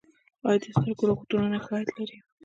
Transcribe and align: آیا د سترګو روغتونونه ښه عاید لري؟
آیا 0.47 0.59
د 0.63 0.65
سترګو 0.75 1.09
روغتونونه 1.09 1.57
ښه 1.63 1.71
عاید 1.75 1.89
لري؟ 1.97 2.17